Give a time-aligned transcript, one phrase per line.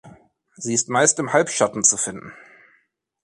[0.55, 2.33] Sie ist meist im Halbschatten zu finden.